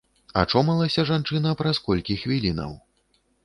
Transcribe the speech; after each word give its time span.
Ачомалася 0.43 1.05
жанчына 1.11 1.53
праз 1.61 1.83
колькі 1.91 2.21
хвілінаў. 2.25 2.77